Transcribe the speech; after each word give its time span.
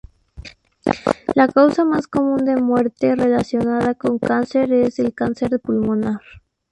La 1.35 1.47
causa 1.47 1.85
más 1.85 2.07
común 2.07 2.43
de 2.43 2.55
muerte 2.55 3.13
relacionada 3.15 3.93
con 3.93 4.17
cáncer 4.17 4.73
es 4.73 4.97
el 4.97 5.13
cáncer 5.13 5.59
pulmonar. 5.59 6.21